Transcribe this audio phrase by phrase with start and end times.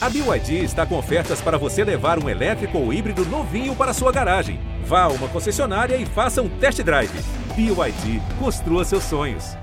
[0.00, 4.12] A BYD está com ofertas para você levar um elétrico ou híbrido novinho para sua
[4.12, 4.60] garagem.
[4.84, 7.10] Vá a uma concessionária e faça um test drive.
[7.56, 9.56] BYD, construa seus sonhos.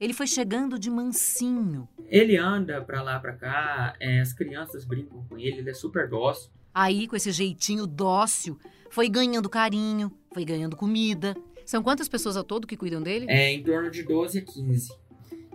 [0.00, 1.88] Ele foi chegando de mansinho.
[2.08, 6.08] Ele anda pra lá, pra cá, é, as crianças brincam com ele, ele é super
[6.08, 6.50] dócil.
[6.74, 8.58] Aí, com esse jeitinho dócil,
[8.90, 11.36] foi ganhando carinho, foi ganhando comida.
[11.64, 13.26] São quantas pessoas ao todo que cuidam dele?
[13.28, 14.90] É em torno de 12 a 15.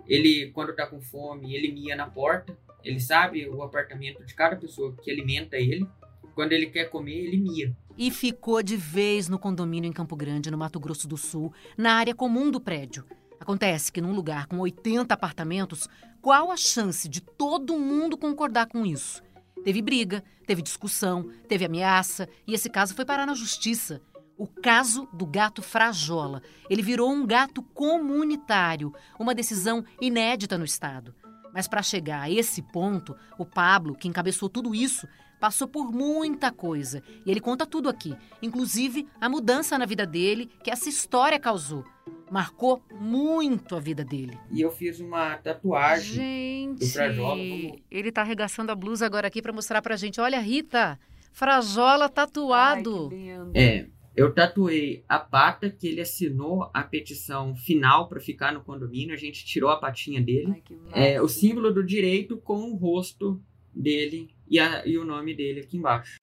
[0.06, 2.56] Ele, quando tá com fome, ele mia na porta.
[2.84, 5.86] Ele sabe o apartamento de cada pessoa que alimenta ele.
[6.34, 7.76] Quando ele quer comer, ele mia.
[7.96, 11.94] E ficou de vez no condomínio em Campo Grande, no Mato Grosso do Sul, na
[11.94, 13.04] área comum do prédio.
[13.40, 15.88] Acontece que num lugar com 80 apartamentos,
[16.20, 19.22] qual a chance de todo mundo concordar com isso?
[19.64, 24.00] Teve briga, teve discussão, teve ameaça e esse caso foi parar na justiça.
[24.36, 26.42] O caso do gato Frajola.
[26.70, 31.12] Ele virou um gato comunitário, uma decisão inédita no estado.
[31.58, 35.08] Mas para chegar a esse ponto, o Pablo, que encabeçou tudo isso,
[35.40, 37.02] passou por muita coisa.
[37.26, 41.84] E ele conta tudo aqui, inclusive a mudança na vida dele que essa história causou.
[42.30, 44.38] Marcou muito a vida dele.
[44.52, 47.40] E eu fiz uma tatuagem Gente, do Frajola.
[47.90, 50.20] Ele tá arregaçando a blusa agora aqui para mostrar pra gente.
[50.20, 50.96] Olha, Rita,
[51.32, 53.10] Frajola tatuado.
[53.52, 53.88] É,
[54.18, 59.14] eu tatuei a pata que ele assinou a petição final para ficar no condomínio.
[59.14, 60.62] A gente tirou a patinha dele.
[60.92, 63.40] É, o símbolo do direito com o rosto
[63.74, 66.18] dele e, a- e o nome dele aqui embaixo.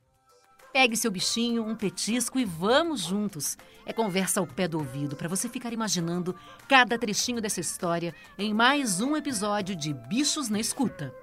[0.73, 3.57] Pegue seu bichinho, um petisco e vamos juntos.
[3.85, 6.35] É conversa ao pé do ouvido para você ficar imaginando
[6.67, 11.13] cada trechinho dessa história em mais um episódio de Bichos na Escuta.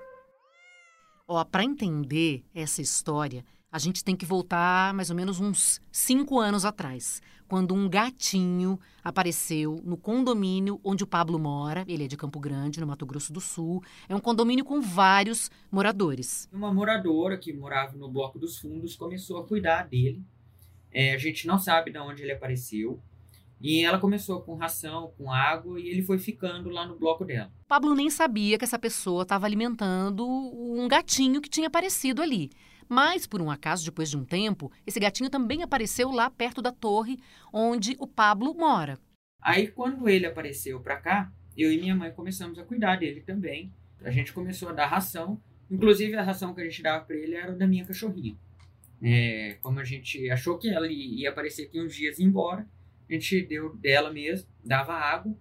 [1.28, 6.38] Ó, para entender essa história, a gente tem que voltar mais ou menos uns cinco
[6.38, 11.82] anos atrás, quando um gatinho apareceu no condomínio onde o Pablo mora.
[11.88, 13.82] Ele é de Campo Grande, no Mato Grosso do Sul.
[14.10, 16.46] É um condomínio com vários moradores.
[16.52, 20.22] Uma moradora que morava no bloco dos fundos começou a cuidar dele.
[20.92, 23.00] É, a gente não sabe de onde ele apareceu.
[23.58, 27.50] E ela começou com ração, com água, e ele foi ficando lá no bloco dela.
[27.68, 32.50] Pablo nem sabia que essa pessoa estava alimentando um gatinho que tinha aparecido ali.
[32.92, 36.70] Mas, por um acaso, depois de um tempo, esse gatinho também apareceu lá perto da
[36.70, 37.18] torre
[37.50, 38.98] onde o Pablo mora.
[39.40, 43.72] Aí, quando ele apareceu pra cá, eu e minha mãe começamos a cuidar dele também.
[44.04, 45.40] A gente começou a dar ração.
[45.70, 48.36] Inclusive, a ração que a gente dava pra ele era da minha cachorrinha.
[49.02, 52.68] É, como a gente achou que ela ia aparecer aqui uns dias e ir embora,
[53.08, 55.34] a gente deu dela mesmo, dava água,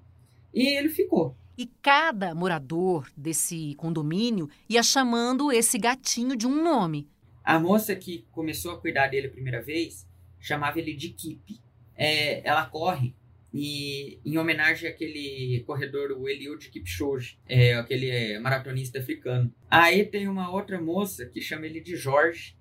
[0.54, 1.36] e ele ficou.
[1.58, 7.10] E cada morador desse condomínio ia chamando esse gatinho de um nome.
[7.52, 10.08] A moça que começou a cuidar dele a primeira vez
[10.40, 11.60] chamava ele de Kip.
[11.98, 13.14] É, ela corre
[13.54, 19.54] e em homenagem àquele corredor, o Eliud Kipchoge, é, aquele é, maratonista africano.
[19.70, 22.56] Aí tem uma outra moça que chama ele de Jorge,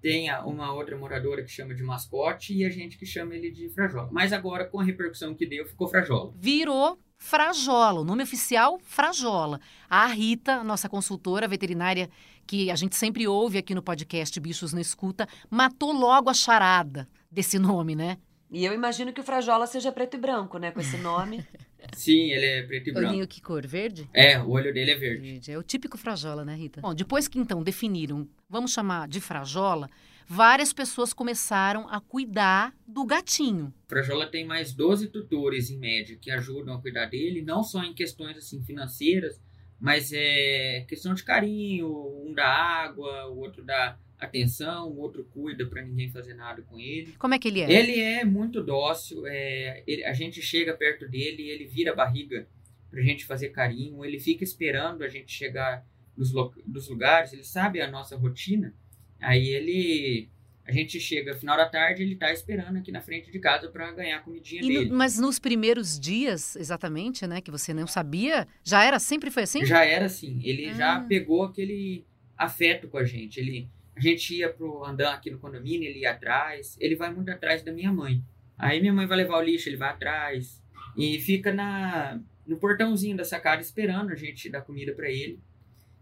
[0.00, 3.68] tem uma outra moradora que chama de mascote e a gente que chama ele de
[3.70, 4.08] Frajola.
[4.12, 6.32] Mas agora, com a repercussão que deu, ficou Frajola.
[6.36, 9.60] Virou Frajola, o nome oficial Frajola.
[9.90, 12.08] A Rita, nossa consultora veterinária,
[12.48, 17.06] que a gente sempre ouve aqui no podcast Bichos na Escuta, matou logo a charada
[17.30, 18.16] desse nome, né?
[18.50, 20.70] E eu imagino que o Frajola seja preto e branco, né?
[20.70, 21.46] Com esse nome.
[21.94, 23.08] Sim, ele é preto e branco.
[23.10, 23.66] Olhinho que cor?
[23.66, 24.08] Verde?
[24.14, 25.30] É, o olho dele é verde.
[25.32, 25.52] Verde.
[25.52, 26.80] É o típico frajola, né, Rita?
[26.80, 29.90] Bom, depois que então definiram, vamos chamar de frajola,
[30.26, 33.72] várias pessoas começaram a cuidar do gatinho.
[33.86, 37.92] Frajola tem mais 12 tutores em média que ajudam a cuidar dele, não só em
[37.92, 39.38] questões assim financeiras,
[39.80, 41.88] mas é questão de carinho,
[42.26, 46.78] um dá água, o outro dá atenção, o outro cuida para ninguém fazer nada com
[46.78, 47.12] ele.
[47.18, 47.70] Como é que ele é?
[47.70, 51.94] Ele é muito dócil, é, ele- a gente chega perto dele e ele vira a
[51.94, 52.48] barriga
[52.90, 55.86] pra gente fazer carinho, ele fica esperando a gente chegar
[56.16, 56.32] nos
[56.66, 58.74] dos lugares, ele sabe a nossa rotina,
[59.20, 60.28] aí ele...
[60.68, 63.90] A gente chega final da tarde, ele tá esperando aqui na frente de casa para
[63.92, 64.90] ganhar a comidinha E no- dele.
[64.92, 69.64] mas nos primeiros dias, exatamente, né, que você não sabia, já era, sempre foi assim?
[69.64, 71.00] Já era assim, ele já Ah.
[71.00, 72.04] pegou aquele
[72.36, 73.40] afeto com a gente.
[73.40, 73.66] Ele,
[73.96, 76.76] a gente ia pro andar aqui no condomínio, ele ia atrás.
[76.78, 78.22] Ele vai muito atrás da minha mãe.
[78.58, 80.62] Aí minha mãe vai levar o lixo, ele vai atrás
[80.96, 85.38] e fica na no portãozinho da sacada esperando a gente dar comida para ele.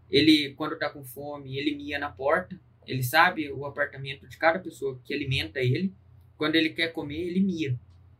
[0.09, 2.59] Ele quando tá com fome, ele mia na porta.
[2.87, 5.93] Ele sabe o apartamento de cada pessoa que alimenta ele.
[6.37, 7.77] Quando ele quer comer, ele mia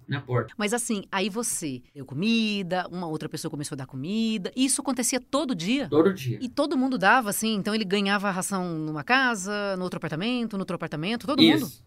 [0.07, 0.53] na porta.
[0.57, 5.19] Mas assim, aí você deu comida, uma outra pessoa começou a dar comida, isso acontecia
[5.19, 5.87] todo dia?
[5.89, 6.39] Todo dia.
[6.41, 10.61] E todo mundo dava, assim, então ele ganhava ração numa casa, no outro apartamento, no
[10.61, 11.65] outro apartamento, todo mundo?
[11.65, 11.83] Isso.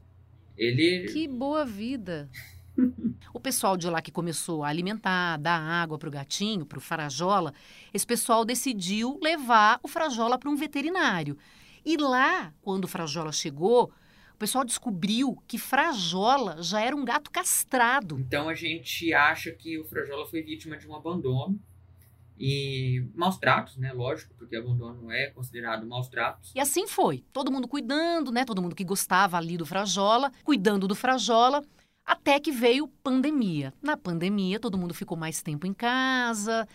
[0.56, 2.28] Ele Que boa vida.
[3.32, 6.80] o pessoal de lá que começou a alimentar, dar água para o gatinho, para o
[6.80, 7.54] Frajola,
[7.92, 11.36] esse pessoal decidiu levar o Frajola para um veterinário.
[11.84, 13.92] E lá, quando o Frajola chegou,
[14.34, 18.18] o pessoal descobriu que Frajola já era um gato castrado.
[18.18, 21.60] Então a gente acha que o Frajola foi vítima de um abandono
[22.38, 23.92] e maus tratos, né?
[23.92, 26.52] Lógico, porque abandono é considerado maus tratos.
[26.54, 27.22] E assim foi.
[27.34, 28.46] Todo mundo cuidando, né?
[28.46, 31.62] Todo mundo que gostava ali do Frajola, cuidando do Frajola,
[32.02, 33.74] até que veio pandemia.
[33.82, 36.66] Na pandemia, todo mundo ficou mais tempo em casa,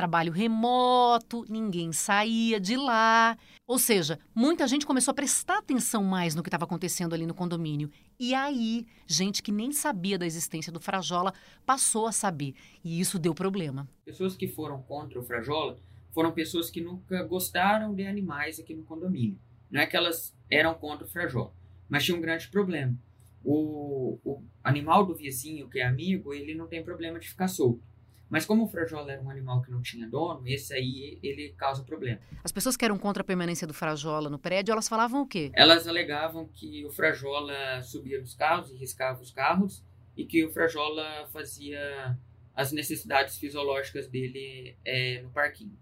[0.00, 3.36] trabalho remoto, ninguém saía de lá.
[3.66, 7.34] Ou seja, muita gente começou a prestar atenção mais no que estava acontecendo ali no
[7.34, 7.90] condomínio.
[8.18, 11.34] E aí, gente que nem sabia da existência do Frajola
[11.66, 12.54] passou a saber.
[12.82, 13.86] E isso deu problema.
[14.02, 15.78] Pessoas que foram contra o Frajola
[16.14, 19.38] foram pessoas que nunca gostaram de animais aqui no condomínio.
[19.70, 21.52] Não é que elas eram contra o Frajola,
[21.90, 22.96] mas tinha um grande problema.
[23.44, 27.82] O, o animal do vizinho, que é amigo, ele não tem problema de ficar solto.
[28.30, 31.82] Mas como o frajola era um animal que não tinha dono, esse aí ele causa
[31.82, 32.20] problema.
[32.44, 35.50] As pessoas que eram contra a permanência do frajola no prédio, elas falavam o quê?
[35.52, 39.84] Elas alegavam que o frajola subia nos carros e riscava os carros
[40.16, 42.16] e que o frajola fazia
[42.54, 45.76] as necessidades fisiológicas dele é, no parquinho.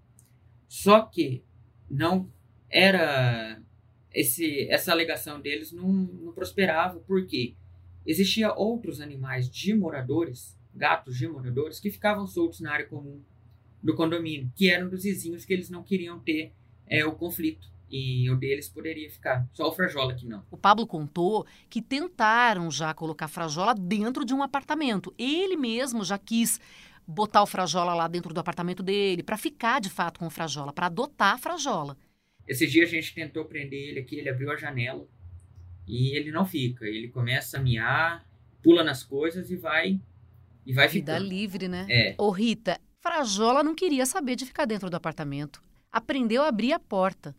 [0.67, 1.45] Só que
[1.91, 2.31] não
[2.71, 3.61] era
[4.13, 7.55] esse, essa alegação deles não, não prosperava porque
[8.07, 13.21] existia outros animais de moradores gatos de moradores que ficavam soltos na área comum
[13.83, 16.53] do condomínio, que eram dos vizinhos que eles não queriam ter
[16.87, 17.69] é, o conflito.
[17.91, 19.49] E o deles poderia ficar.
[19.55, 20.45] Só o Frajola que não.
[20.51, 25.15] O Pablo contou que tentaram já colocar Frajola dentro de um apartamento.
[25.19, 26.61] Ele mesmo já quis
[27.07, 30.75] botar o Frajola lá dentro do apartamento dele, para ficar de fato com o Frajola,
[30.75, 31.97] para adotar a Frajola.
[32.47, 35.09] Esse dia a gente tentou prender ele aqui, ele abriu a janela
[35.87, 36.85] e ele não fica.
[36.85, 38.27] Ele começa a miar,
[38.63, 39.99] pula nas coisas e vai
[40.69, 41.31] e vai Vida ficando.
[41.31, 41.87] livre, né?
[41.89, 42.15] É.
[42.19, 45.63] Ô, Rita, Frajola não queria saber de ficar dentro do apartamento.
[45.91, 47.35] Aprendeu a abrir a porta.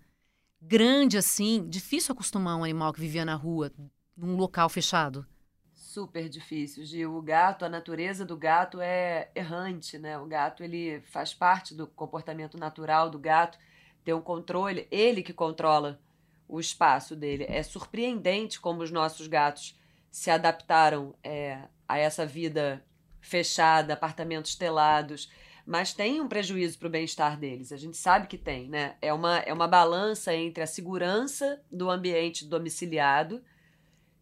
[0.59, 3.71] Grande assim, difícil acostumar um animal que vivia na rua,
[4.17, 5.27] num local fechado.
[5.75, 7.15] Super difícil, Gil.
[7.15, 10.17] O gato, a natureza do gato é errante, né?
[10.17, 13.59] O gato, ele faz parte do comportamento natural do gato,
[14.03, 16.01] ter um controle, ele que controla
[16.47, 17.45] o espaço dele.
[17.47, 19.77] É surpreendente como os nossos gatos
[20.09, 22.83] se adaptaram é, a essa vida
[23.21, 25.29] fechada, apartamentos telados,
[25.65, 27.71] mas tem um prejuízo para o bem-estar deles.
[27.71, 28.95] A gente sabe que tem, né?
[29.01, 33.43] É uma, é uma balança entre a segurança do ambiente domiciliado,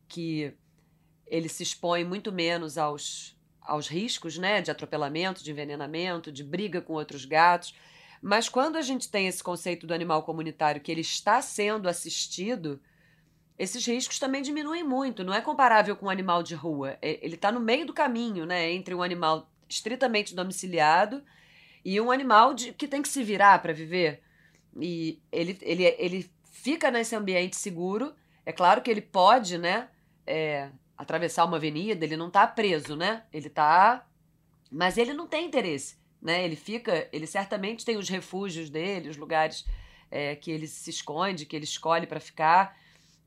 [0.08, 0.54] que
[1.26, 4.62] ele se expõe muito menos aos, aos riscos, né?
[4.62, 7.74] De atropelamento, de envenenamento, de briga com outros gatos.
[8.22, 12.82] Mas quando a gente tem esse conceito do animal comunitário que ele está sendo assistido,
[13.58, 15.24] esses riscos também diminuem muito.
[15.24, 16.98] Não é comparável com um animal de rua.
[17.02, 18.72] É, ele está no meio do caminho, né?
[18.72, 21.24] Entre um animal estritamente domiciliado
[21.84, 24.22] e um animal de, que tem que se virar para viver.
[24.80, 28.14] E ele, ele, ele fica nesse ambiente seguro.
[28.46, 29.90] É claro que ele pode, né?
[30.26, 33.24] É, atravessar uma avenida, ele não está preso, né?
[33.34, 34.06] Ele está.
[34.72, 36.46] Mas ele não tem interesse, né?
[36.46, 37.08] Ele fica.
[37.12, 39.66] Ele certamente tem os refúgios dele, os lugares
[40.12, 42.78] é, que ele se esconde, que ele escolhe para ficar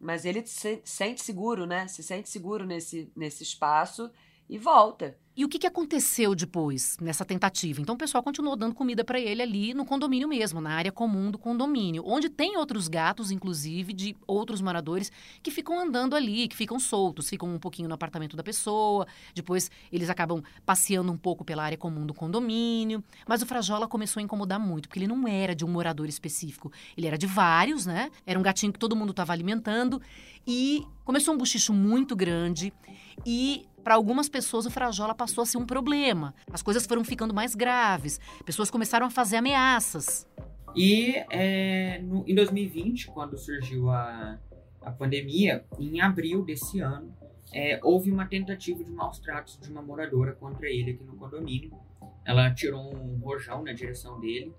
[0.01, 1.87] mas ele se sente seguro, né?
[1.87, 4.11] Se sente seguro nesse, nesse espaço
[4.49, 5.19] e volta.
[5.41, 7.81] E o que, que aconteceu depois nessa tentativa?
[7.81, 11.31] Então o pessoal continuou dando comida para ele ali no condomínio mesmo, na área comum
[11.31, 15.11] do condomínio, onde tem outros gatos, inclusive, de outros moradores
[15.43, 19.71] que ficam andando ali, que ficam soltos, ficam um pouquinho no apartamento da pessoa, depois
[19.91, 23.03] eles acabam passeando um pouco pela área comum do condomínio.
[23.27, 26.71] Mas o Frajola começou a incomodar muito, porque ele não era de um morador específico,
[26.95, 28.11] ele era de vários, né?
[28.27, 30.03] Era um gatinho que todo mundo estava alimentando
[30.47, 32.75] e começou um bochicho muito grande
[33.25, 36.35] e para algumas pessoas, o Frajola passou a ser um problema.
[36.53, 38.21] As coisas foram ficando mais graves.
[38.45, 40.27] Pessoas começaram a fazer ameaças.
[40.75, 44.39] E é, no, em 2020, quando surgiu a,
[44.83, 47.13] a pandemia, em abril desse ano,
[47.53, 51.73] é, houve uma tentativa de maus tratos de uma moradora contra ele aqui no condomínio.
[52.25, 54.55] Ela tirou um rojão na direção dele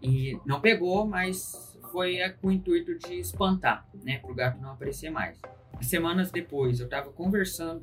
[0.00, 4.72] e não pegou, mas foi com o intuito de espantar, né, para o gato não
[4.72, 5.40] aparecer mais.
[5.80, 7.82] Semanas depois, eu estava conversando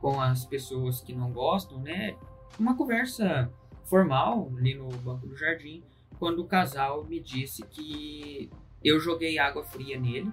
[0.00, 2.16] com as pessoas que não gostam, né?
[2.58, 3.50] Uma conversa
[3.84, 5.82] formal ali no banco do jardim,
[6.18, 8.50] quando o casal me disse que
[8.82, 10.32] eu joguei água fria nele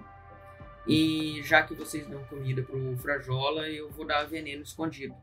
[0.86, 5.14] e já que vocês dão comida pro Frajola, eu vou dar veneno escondido.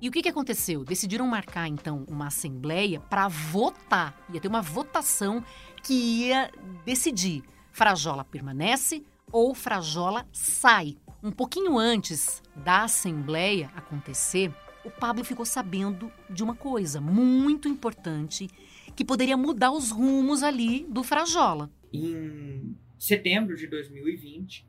[0.00, 0.84] E o que, que aconteceu?
[0.84, 4.14] Decidiram marcar então uma assembleia para votar.
[4.30, 5.42] Ia ter uma votação
[5.82, 6.50] que ia
[6.84, 9.02] decidir: Frajola permanece
[9.32, 14.52] ou Frajola sai um pouquinho antes da Assembleia acontecer,
[14.84, 18.48] o Pablo ficou sabendo de uma coisa muito importante
[18.94, 21.70] que poderia mudar os rumos ali do Frajola.
[21.92, 24.64] Em setembro de 2020,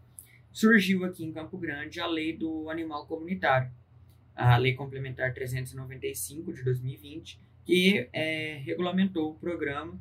[0.52, 3.72] surgiu aqui em Campo Grande a lei do animal comunitário,
[4.36, 10.00] a Lei Complementar 395 de 2020, que é, regulamentou o programa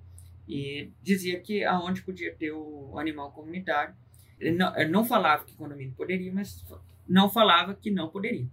[0.49, 3.95] e dizia que aonde podia ter o animal comunitário.
[4.41, 6.65] Não, não falava que condomínio poderia, mas
[7.09, 8.47] não falava que não poderia.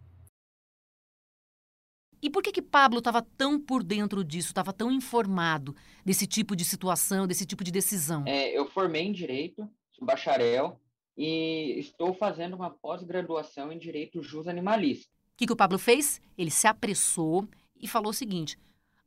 [2.22, 5.76] E por que que Pablo estava tão por dentro disso, estava tão informado
[6.06, 8.24] desse tipo de situação, desse tipo de decisão?
[8.26, 10.80] É, eu formei em Direito, sou bacharel,
[11.18, 15.12] e estou fazendo uma pós-graduação em Direito Jus Animalista.
[15.34, 16.22] O que, que o Pablo fez?
[16.38, 17.46] Ele se apressou
[17.80, 18.58] e falou o seguinte: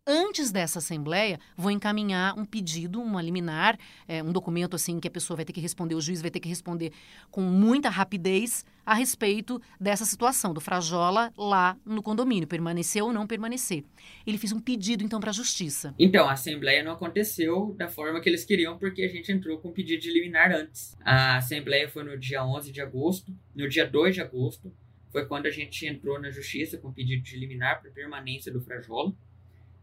[0.09, 5.11] Antes dessa assembleia, vou encaminhar um pedido, uma liminar, é, um documento assim que a
[5.11, 6.93] pessoa vai ter que responder, o juiz vai ter que responder
[7.29, 13.27] com muita rapidez a respeito dessa situação do Frajola lá no condomínio, permanecer ou não
[13.27, 13.83] permanecer.
[14.25, 15.93] Ele fez um pedido então para a justiça.
[15.99, 19.71] Então, a assembleia não aconteceu da forma que eles queriam porque a gente entrou com
[19.71, 20.97] um pedido de liminar antes.
[21.05, 24.73] A assembleia foi no dia 11 de agosto, no dia 2 de agosto
[25.11, 29.13] foi quando a gente entrou na justiça com pedido de liminar para permanência do Frajola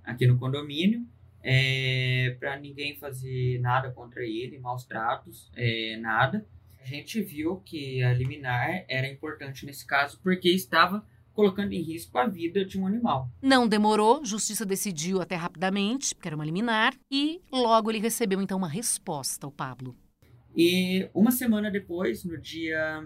[0.03, 1.05] aqui no condomínio,
[1.41, 6.45] é, para ninguém fazer nada contra ele, maus tratos, é, nada.
[6.81, 12.17] A gente viu que a liminar era importante nesse caso porque estava colocando em risco
[12.17, 13.29] a vida de um animal.
[13.41, 18.57] Não demorou, justiça decidiu até rapidamente, porque era uma liminar, e logo ele recebeu então
[18.57, 19.95] uma resposta, o Pablo.
[20.55, 23.03] E uma semana depois, no dia,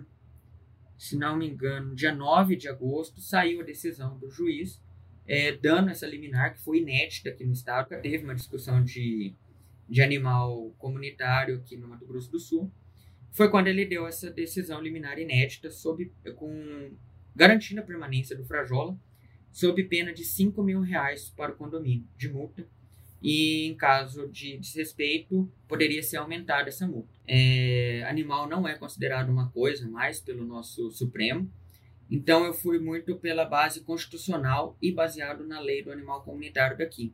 [0.97, 4.81] se não me engano, dia 9 de agosto, saiu a decisão do juiz
[5.27, 7.89] é, dando essa liminar que foi inédita aqui no estado.
[8.01, 9.33] Teve uma discussão de,
[9.87, 12.71] de animal comunitário aqui no Mato Grosso do Sul.
[13.31, 16.91] Foi quando ele deu essa decisão liminar inédita sob, com
[17.35, 18.97] garantindo a permanência do Frajola
[19.51, 22.67] sob pena de 5 mil reais para o condomínio de multa
[23.21, 27.09] e em caso de desrespeito poderia ser aumentada essa multa.
[27.27, 31.51] É, animal não é considerado uma coisa mais pelo nosso Supremo,
[32.09, 37.13] então eu fui muito pela base constitucional e baseado na lei do animal comunitário daqui.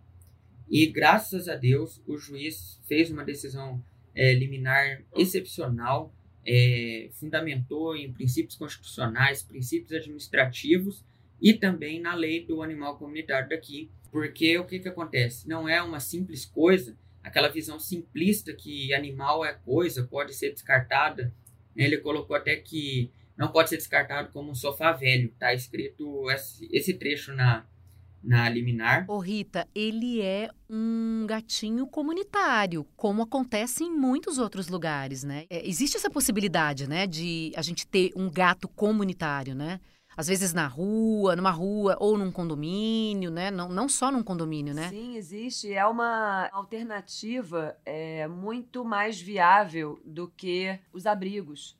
[0.69, 3.83] E graças a Deus o juiz fez uma decisão
[4.15, 6.13] é, liminar excepcional,
[6.45, 11.03] é, fundamentou em princípios constitucionais, princípios administrativos
[11.41, 13.89] e também na lei do animal comunitário daqui.
[14.11, 15.47] Porque o que, que acontece?
[15.47, 21.33] Não é uma simples coisa, aquela visão simplista que animal é coisa, pode ser descartada.
[21.75, 25.29] Ele colocou até que não pode ser descartado como um sofá velho.
[25.29, 27.65] Está escrito esse, esse, trecho na,
[28.23, 29.05] na liminar.
[29.07, 35.45] Ô Rita, ele é um gatinho comunitário, como acontece em muitos outros lugares, né?
[35.49, 39.79] É, existe essa possibilidade, né, de a gente ter um gato comunitário, né?
[40.15, 43.49] Às vezes na rua, numa rua ou num condomínio, né?
[43.49, 44.89] Não, não só num condomínio, né?
[44.89, 45.73] Sim, existe.
[45.73, 51.75] É uma alternativa é, muito mais viável do que os abrigos.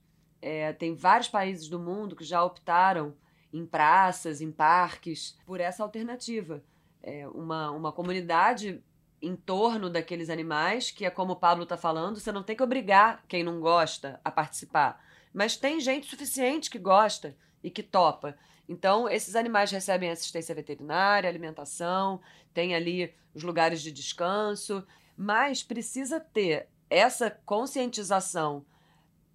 [0.46, 3.16] É, tem vários países do mundo que já optaram
[3.54, 6.62] em praças, em parques, por essa alternativa.
[7.02, 8.84] É uma, uma comunidade
[9.22, 12.64] em torno daqueles animais, que é como o Pablo está falando, você não tem que
[12.64, 15.02] obrigar quem não gosta a participar.
[15.34, 18.38] Mas tem gente suficiente que gosta e que topa.
[18.68, 22.20] Então, esses animais recebem assistência veterinária, alimentação,
[22.54, 24.86] tem ali os lugares de descanso,
[25.16, 28.66] mas precisa ter essa conscientização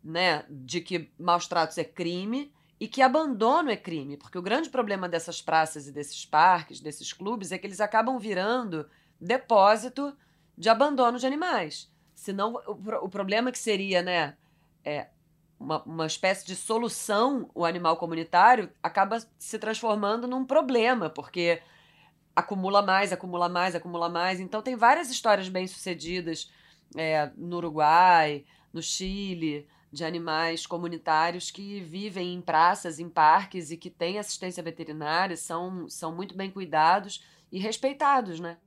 [0.02, 4.70] né, de que maus tratos é crime e que abandono é crime, porque o grande
[4.70, 8.88] problema dessas praças e desses parques, desses clubes, é que eles acabam virando
[9.20, 10.16] depósito
[10.56, 11.90] de abandono de animais.
[12.14, 14.36] Senão, o, o problema que seria, né,
[14.84, 15.08] é,
[15.58, 21.60] uma, uma espécie de solução, o animal comunitário acaba se transformando num problema, porque
[22.34, 24.38] acumula mais, acumula mais, acumula mais.
[24.38, 26.50] Então, tem várias histórias bem-sucedidas
[26.96, 33.76] é, no Uruguai, no Chile, de animais comunitários que vivem em praças, em parques e
[33.76, 38.58] que têm assistência veterinária, são, são muito bem cuidados e respeitados, né?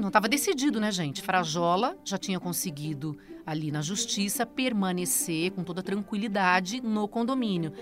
[0.00, 1.20] Não estava decidido, né, gente?
[1.20, 7.72] Frajola já tinha conseguido ali na justiça permanecer com toda tranquilidade no condomínio.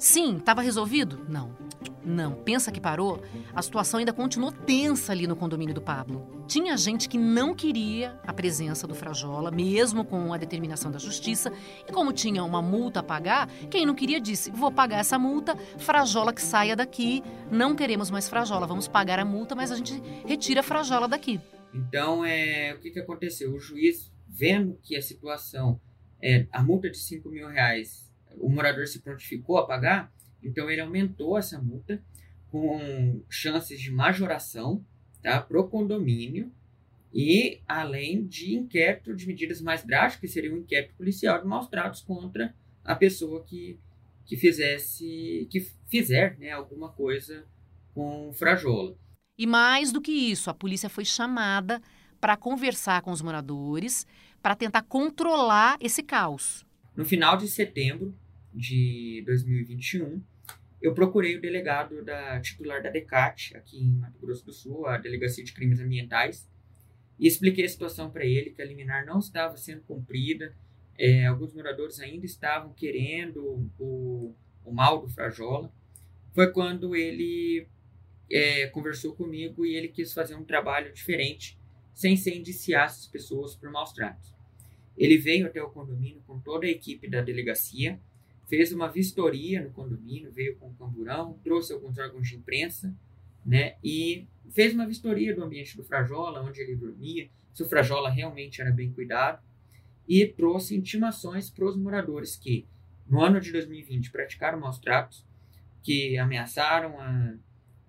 [0.00, 1.26] Sim, estava resolvido?
[1.28, 1.54] Não.
[2.02, 2.32] Não.
[2.32, 3.22] Pensa que parou?
[3.54, 6.26] A situação ainda continuou tensa ali no condomínio do Pablo.
[6.48, 11.52] Tinha gente que não queria a presença do Frajola, mesmo com a determinação da justiça.
[11.86, 15.54] E como tinha uma multa a pagar, quem não queria disse: vou pagar essa multa,
[15.76, 17.22] Frajola que saia daqui.
[17.52, 21.38] Não queremos mais Frajola, vamos pagar a multa, mas a gente retira a Frajola daqui.
[21.74, 23.52] Então, é, o que, que aconteceu?
[23.52, 25.78] O juiz, vendo que a situação,
[26.22, 30.80] é, a multa de 5 mil reais o morador se prontificou a pagar, então ele
[30.80, 32.02] aumentou essa multa
[32.50, 34.84] com chances de majoração
[35.22, 36.52] tá, para o condomínio
[37.12, 41.68] e além de inquérito de medidas mais drásticas, que seria um inquérito policial de maus
[41.68, 43.78] tratos contra a pessoa que,
[44.24, 47.44] que fizesse que fizer né, alguma coisa
[47.92, 48.96] com Frajola.
[49.36, 51.80] E mais do que isso, a polícia foi chamada
[52.20, 54.06] para conversar com os moradores,
[54.42, 56.64] para tentar controlar esse caos.
[56.96, 58.14] No final de setembro
[58.52, 60.22] de 2021,
[60.82, 64.96] eu procurei o delegado da titular da DECAT, aqui em Mato Grosso do Sul, a
[64.98, 66.48] Delegacia de Crimes Ambientais,
[67.18, 70.54] e expliquei a situação para ele, que a liminar não estava sendo cumprida,
[70.98, 75.72] é, alguns moradores ainda estavam querendo o, o mal do Frajola.
[76.34, 77.66] Foi quando ele
[78.30, 81.58] é, conversou comigo e ele quis fazer um trabalho diferente,
[81.94, 84.34] sem ser indiciar essas pessoas por maus tratos.
[84.96, 87.98] Ele veio até o condomínio com toda a equipe da delegacia,
[88.48, 92.94] fez uma vistoria no condomínio, veio com o camburão, trouxe alguns órgãos de imprensa,
[93.46, 98.10] né, e fez uma vistoria do ambiente do Frajola, onde ele dormia, se o Frajola
[98.10, 99.42] realmente era bem cuidado,
[100.08, 102.66] e trouxe intimações para os moradores que,
[103.08, 105.24] no ano de 2020, praticaram maus tratos,
[105.82, 107.34] que ameaçaram a,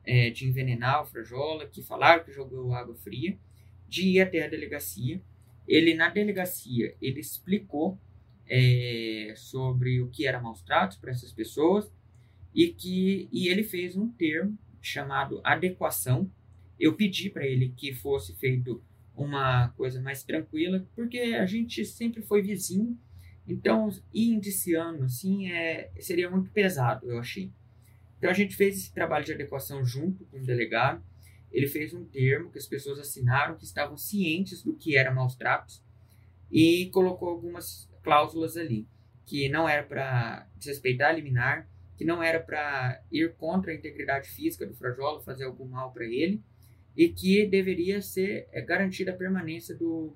[0.06, 3.38] é, de envenenar o Frajola, que falaram que jogou água fria,
[3.88, 5.22] de ir até a delegacia.
[5.72, 7.98] Ele, na delegacia, ele explicou
[8.46, 11.90] é, sobre o que era maus tratos para essas pessoas
[12.54, 16.30] e que e ele fez um termo chamado adequação.
[16.78, 18.84] Eu pedi para ele que fosse feito
[19.16, 23.00] uma coisa mais tranquila, porque a gente sempre foi vizinho,
[23.48, 27.50] então ir indiciando assim é, seria muito pesado, eu achei.
[28.18, 31.02] Então a gente fez esse trabalho de adequação junto com o delegado.
[31.52, 35.36] Ele fez um termo que as pessoas assinaram que estavam cientes do que era maus
[35.36, 35.84] tratos
[36.52, 38.88] e colocou algumas cláusulas ali
[39.32, 41.66] que não era para desrespeitar a liminar,
[41.96, 46.04] que não era para ir contra a integridade física do Frajola, fazer algum mal para
[46.04, 46.44] ele,
[46.98, 50.14] e que deveria ser é, garantida a permanência do,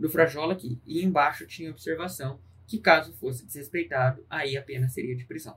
[0.00, 0.80] do Frajola aqui.
[0.86, 5.54] E embaixo tinha observação que caso fosse desrespeitado, aí a pena seria de prisão.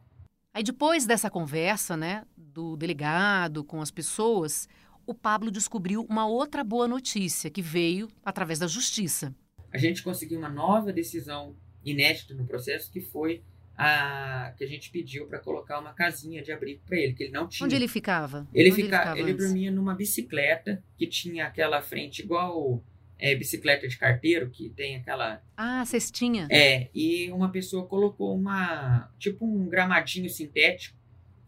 [0.53, 4.67] Aí depois dessa conversa, né, do delegado com as pessoas,
[5.07, 9.33] o Pablo descobriu uma outra boa notícia que veio através da justiça.
[9.71, 13.41] A gente conseguiu uma nova decisão inédita no processo que foi
[13.77, 17.31] a que a gente pediu para colocar uma casinha de abrigo para ele, que ele
[17.31, 17.65] não tinha.
[17.65, 18.47] Onde ele ficava?
[18.53, 22.83] Ele, Onde fica, ele, ficava ele dormia numa bicicleta que tinha aquela frente igual
[23.19, 25.41] é, bicicleta de carteiro, que tem aquela.
[25.55, 26.47] Ah, cestinha.
[26.51, 29.11] É, e uma pessoa colocou uma.
[29.19, 30.97] tipo um gramadinho sintético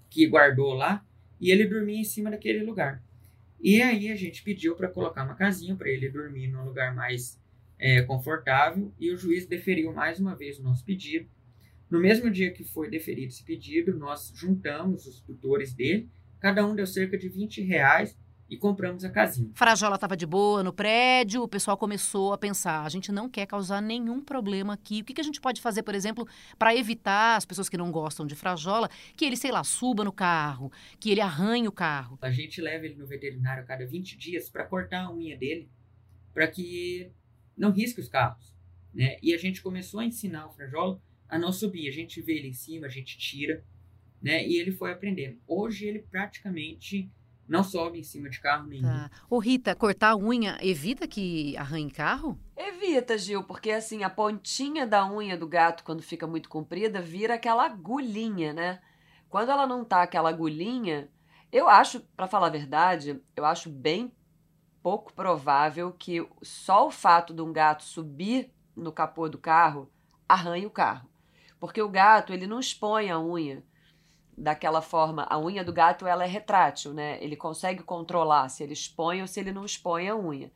[0.10, 1.04] que guardou lá,
[1.42, 3.02] e ele dormia em cima daquele lugar.
[3.62, 7.40] E aí a gente pediu para colocar uma casinha para ele dormir num lugar mais
[7.78, 11.30] é, confortável, e o juiz deferiu mais uma vez o nosso pedido.
[11.90, 16.76] No mesmo dia que foi deferido esse pedido, nós juntamos os tutores dele, cada um
[16.76, 18.18] deu cerca de 20 reais
[18.50, 19.52] e compramos a casinha.
[19.54, 23.46] Frajola estava de boa no prédio, o pessoal começou a pensar: a gente não quer
[23.46, 25.02] causar nenhum problema aqui.
[25.02, 27.92] O que, que a gente pode fazer, por exemplo, para evitar as pessoas que não
[27.92, 32.18] gostam de Frajola, que ele, sei lá, suba no carro, que ele arranhe o carro?
[32.22, 35.70] A gente leva ele no veterinário a cada 20 dias para cortar a unha dele,
[36.34, 37.12] para que
[37.56, 38.56] não risque os carros.
[38.94, 39.18] Né?
[39.22, 41.88] E a gente começou a ensinar o Frajola a não subir.
[41.88, 43.64] A gente vê ele em cima, a gente tira,
[44.20, 44.46] né?
[44.46, 45.40] E ele foi aprendendo.
[45.48, 47.10] Hoje ele praticamente
[47.50, 48.84] não sobe em cima de carro nenhum.
[48.84, 49.10] Tá.
[49.30, 52.40] Ô, Rita, cortar a unha evita que arranhe carro?
[52.56, 57.34] Evita, Gil, porque assim, a pontinha da unha do gato, quando fica muito comprida, vira
[57.34, 58.80] aquela agulhinha, né?
[59.30, 61.10] Quando ela não tá aquela agulhinha,
[61.52, 64.12] eu acho, para falar a verdade, eu acho bem
[64.84, 69.92] pouco provável que só o fato de um gato subir no capô do carro
[70.28, 71.10] arranhe o carro.
[71.60, 73.64] Porque o gato, ele não expõe a unha
[74.40, 75.28] daquela forma.
[75.30, 77.22] A unha do gato, ela é retrátil, né?
[77.22, 80.52] Ele consegue controlar se ele expõe ou se ele não expõe a unha.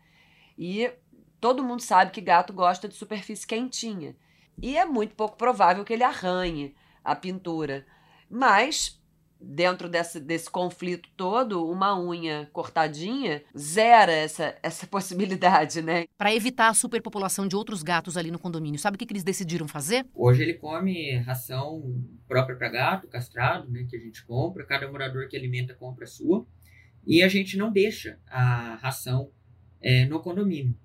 [0.58, 0.92] E
[1.40, 4.16] todo mundo sabe que gato gosta de superfície quentinha.
[4.62, 7.86] E é muito pouco provável que ele arranhe a pintura.
[8.30, 9.02] Mas
[9.44, 16.06] dentro desse, desse conflito todo, uma unha cortadinha zera essa, essa possibilidade, né?
[16.18, 19.24] Para evitar a superpopulação de outros gatos ali no condomínio, sabe o que, que eles
[19.24, 20.06] decidiram fazer?
[20.14, 24.66] Hoje ele come ração própria para gato, castrado, né, que a gente compra.
[24.66, 26.46] Cada morador que alimenta compra a sua.
[27.06, 29.30] E a gente não deixa a ração
[29.82, 30.76] é, no condomínio.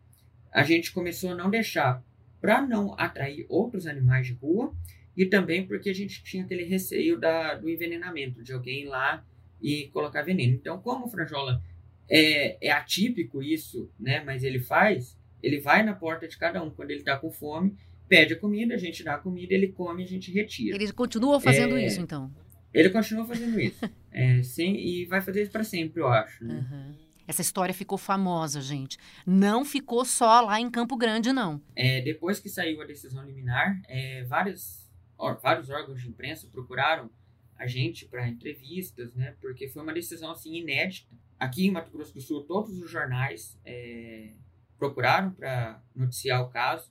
[0.52, 2.02] A gente começou a não deixar
[2.40, 4.74] para não atrair outros animais de rua
[5.18, 9.26] e também porque a gente tinha aquele receio da, do envenenamento, de alguém ir lá
[9.60, 10.54] e colocar veneno.
[10.54, 11.60] Então, como o Franjola
[12.08, 14.22] é, é atípico isso, né?
[14.24, 17.76] Mas ele faz, ele vai na porta de cada um quando ele está com fome,
[18.08, 20.76] pede a comida, a gente dá a comida, ele come, a gente retira.
[20.76, 21.84] Eles continuam fazendo É.
[21.84, 22.32] isso, então.
[22.72, 23.90] Ele continua fazendo isso.
[24.12, 26.44] é, sim, e vai fazer isso para sempre, eu acho.
[26.44, 26.64] Né?
[26.70, 26.94] Uhum.
[27.26, 28.96] Essa história ficou famosa, gente.
[29.26, 31.60] Não ficou só lá em Campo Grande, não.
[31.74, 34.87] É, depois que saiu a decisão liminar, é, várias,
[35.18, 37.10] ó, vários órgãos de imprensa procuraram
[37.56, 39.36] a gente para entrevistas, né?
[39.40, 41.14] Porque foi uma decisão assim inédita.
[41.38, 44.32] Aqui em Mato Grosso do Sul, todos os jornais é,
[44.78, 46.90] procuraram para noticiar o caso.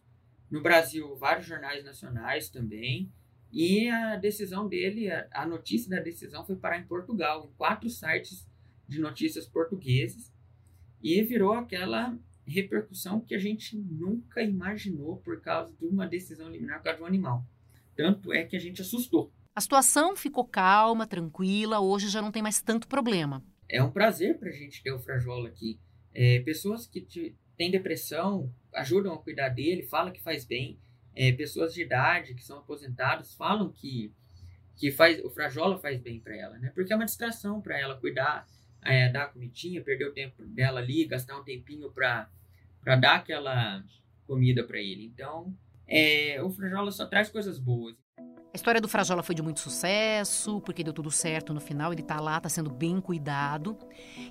[0.52, 3.12] No Brasil, vários jornais nacionais também.
[3.52, 7.90] E a decisão dele, a, a notícia da decisão foi parar em Portugal, em quatro
[7.90, 8.46] sites
[8.88, 10.34] de notícias portugueses.
[11.02, 16.80] E virou aquela repercussão que a gente nunca imaginou por causa de uma decisão liminar
[16.80, 17.46] por causa de um animal.
[17.97, 19.33] Tanto é que a gente assustou.
[19.55, 23.43] A situação ficou calma, tranquila, hoje já não tem mais tanto problema.
[23.67, 25.79] É um prazer para a gente ter o Frajola aqui.
[26.13, 27.01] É, pessoas que
[27.57, 30.79] têm depressão ajudam a cuidar dele, falam que faz bem.
[31.15, 34.13] É, pessoas de idade que são aposentadas falam que,
[34.75, 36.71] que faz, o Frajola faz bem para ela, né?
[36.75, 38.47] Porque é uma distração para ela cuidar,
[38.83, 42.29] é, dar a comidinha, perder o tempo dela ali, gastar um tempinho para
[42.83, 43.83] dar aquela
[44.27, 45.03] comida para ele.
[45.03, 45.51] Então,
[45.88, 47.95] é, o Frajola só traz coisas boas.
[48.17, 52.02] A história do Frajola foi de muito sucesso, porque deu tudo certo no final, ele
[52.02, 53.78] tá lá, tá sendo bem cuidado.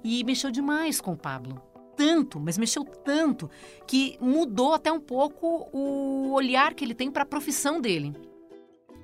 [0.03, 1.63] E mexeu demais com o Pablo.
[1.97, 3.49] Tanto, mas mexeu tanto,
[3.87, 8.13] que mudou até um pouco o olhar que ele tem para a profissão dele.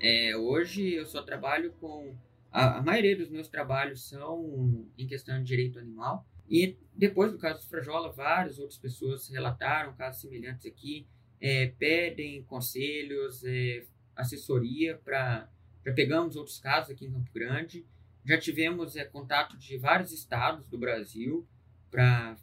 [0.01, 2.15] É, hoje eu só trabalho com.
[2.51, 6.27] A, a, maioria dos meus trabalhos são em questão de direito animal.
[6.51, 11.07] E depois do caso do Frajola, várias outras pessoas relataram casos semelhantes aqui,
[11.43, 15.51] é, pedem conselhos, é, assessoria para
[15.97, 17.85] pegamos outros casos aqui em Campo Grande.
[18.25, 21.45] Já tivemos é, contato de vários estados do Brasil
[21.91, 22.37] para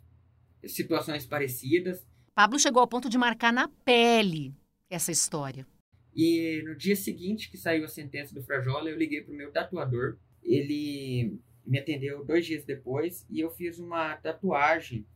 [0.65, 2.05] situações parecidas.
[2.35, 4.53] Pablo chegou ao ponto de marcar na pele
[4.89, 5.65] essa história.
[6.13, 9.49] E no dia seguinte que saiu a sentença do Frajola, eu liguei para o meu
[9.49, 10.17] tatuador.
[10.43, 15.07] Ele me atendeu dois dias depois e eu fiz uma tatuagem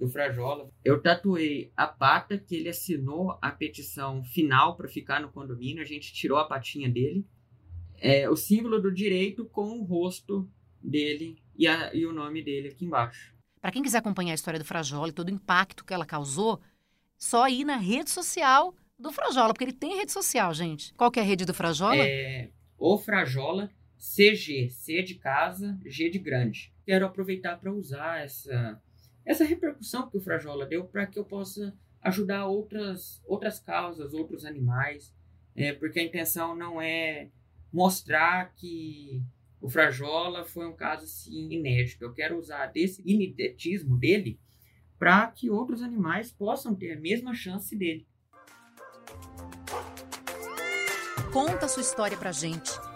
[0.00, 0.70] do Frajola.
[0.82, 5.82] Eu tatuei a pata que ele assinou a petição final para ficar no condomínio.
[5.82, 7.26] A gente tirou a patinha dele.
[7.98, 10.50] É, o símbolo do direito com o rosto
[10.82, 13.34] dele e, a, e o nome dele aqui embaixo.
[13.60, 16.58] Para quem quiser acompanhar a história do Frajola e todo o impacto que ela causou,
[17.18, 20.94] só ir na rede social do Frajola, porque ele tem rede social, gente.
[20.94, 22.02] Qual que é a rede do Frajola?
[22.02, 26.72] É o Frajola CG, C de casa, G de grande.
[26.86, 28.80] Quero aproveitar para usar essa
[29.24, 34.44] essa repercussão que o Frajola deu para que eu possa ajudar outras, outras causas, outros
[34.44, 35.14] animais,
[35.54, 37.28] é, porque a intenção não é
[37.72, 39.22] mostrar que
[39.60, 42.02] o Frajola foi um caso assim, inédito.
[42.02, 44.40] Eu quero usar desse ineditismo dele
[44.98, 48.06] para que outros animais possam ter a mesma chance dele.
[51.32, 52.70] Conta a sua história pra gente.